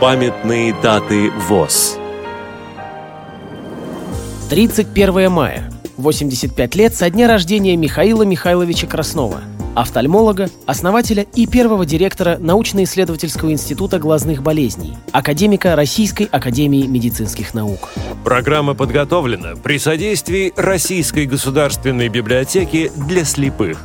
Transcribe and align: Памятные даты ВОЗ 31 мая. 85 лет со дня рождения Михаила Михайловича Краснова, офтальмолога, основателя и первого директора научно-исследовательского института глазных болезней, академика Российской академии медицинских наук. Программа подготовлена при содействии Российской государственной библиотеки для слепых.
Памятные 0.00 0.74
даты 0.82 1.30
ВОЗ 1.30 1.98
31 4.48 5.30
мая. 5.30 5.70
85 5.98 6.74
лет 6.74 6.94
со 6.94 7.10
дня 7.10 7.28
рождения 7.28 7.76
Михаила 7.76 8.22
Михайловича 8.22 8.86
Краснова, 8.86 9.42
офтальмолога, 9.74 10.48
основателя 10.64 11.26
и 11.34 11.46
первого 11.46 11.84
директора 11.84 12.38
научно-исследовательского 12.38 13.52
института 13.52 13.98
глазных 13.98 14.42
болезней, 14.42 14.96
академика 15.12 15.76
Российской 15.76 16.24
академии 16.24 16.86
медицинских 16.86 17.52
наук. 17.52 17.90
Программа 18.24 18.72
подготовлена 18.72 19.56
при 19.62 19.78
содействии 19.78 20.54
Российской 20.56 21.26
государственной 21.26 22.08
библиотеки 22.08 22.90
для 23.06 23.26
слепых. 23.26 23.84